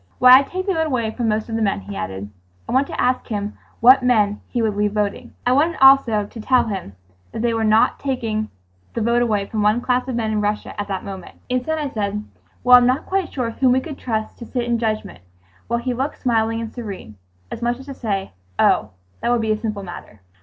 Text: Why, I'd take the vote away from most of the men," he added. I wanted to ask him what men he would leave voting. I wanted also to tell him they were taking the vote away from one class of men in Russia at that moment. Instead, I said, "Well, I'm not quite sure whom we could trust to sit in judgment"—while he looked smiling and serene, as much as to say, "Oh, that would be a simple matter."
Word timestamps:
Why, 0.17 0.39
I'd 0.39 0.47
take 0.47 0.65
the 0.65 0.73
vote 0.73 0.87
away 0.87 1.11
from 1.11 1.27
most 1.27 1.47
of 1.47 1.55
the 1.55 1.61
men," 1.61 1.81
he 1.81 1.95
added. 1.95 2.31
I 2.67 2.71
wanted 2.71 2.87
to 2.87 2.99
ask 2.99 3.27
him 3.27 3.55
what 3.81 4.01
men 4.01 4.41
he 4.47 4.59
would 4.59 4.75
leave 4.75 4.93
voting. 4.93 5.35
I 5.45 5.51
wanted 5.51 5.77
also 5.79 6.25
to 6.25 6.39
tell 6.41 6.63
him 6.63 6.93
they 7.31 7.53
were 7.53 7.87
taking 7.99 8.49
the 8.95 9.01
vote 9.01 9.21
away 9.21 9.45
from 9.45 9.61
one 9.61 9.79
class 9.79 10.07
of 10.07 10.15
men 10.15 10.31
in 10.31 10.41
Russia 10.41 10.73
at 10.81 10.87
that 10.87 11.05
moment. 11.05 11.35
Instead, 11.49 11.77
I 11.77 11.87
said, 11.87 12.23
"Well, 12.63 12.77
I'm 12.79 12.87
not 12.87 13.05
quite 13.05 13.31
sure 13.31 13.51
whom 13.51 13.73
we 13.73 13.79
could 13.79 13.99
trust 13.99 14.39
to 14.39 14.45
sit 14.47 14.63
in 14.65 14.79
judgment"—while 14.79 15.77
he 15.81 15.93
looked 15.93 16.17
smiling 16.19 16.59
and 16.61 16.73
serene, 16.73 17.17
as 17.51 17.61
much 17.61 17.77
as 17.77 17.85
to 17.85 17.93
say, 17.93 18.31
"Oh, 18.57 18.89
that 19.19 19.29
would 19.29 19.41
be 19.41 19.51
a 19.51 19.59
simple 19.61 19.83
matter." 19.83 20.21